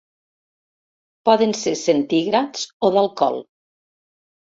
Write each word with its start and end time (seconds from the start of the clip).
Poden 1.29 1.53
ser 1.63 1.73
centígrads 1.81 2.65
o 2.87 2.91
d'alcohol. 2.97 3.39